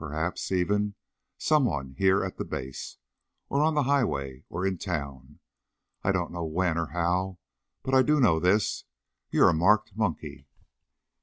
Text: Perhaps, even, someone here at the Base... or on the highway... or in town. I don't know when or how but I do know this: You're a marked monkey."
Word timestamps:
Perhaps, 0.03 0.51
even, 0.51 0.95
someone 1.37 1.93
here 1.95 2.23
at 2.25 2.37
the 2.37 2.43
Base... 2.43 2.97
or 3.49 3.61
on 3.61 3.75
the 3.75 3.83
highway... 3.83 4.43
or 4.49 4.65
in 4.65 4.79
town. 4.79 5.37
I 6.03 6.11
don't 6.11 6.31
know 6.31 6.43
when 6.43 6.75
or 6.75 6.87
how 6.87 7.37
but 7.83 7.93
I 7.93 8.01
do 8.01 8.19
know 8.19 8.39
this: 8.39 8.85
You're 9.29 9.49
a 9.49 9.53
marked 9.53 9.95
monkey." 9.95 10.47